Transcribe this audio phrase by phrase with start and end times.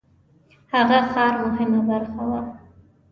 [0.73, 2.41] هغه ښار مهمه برخه وه.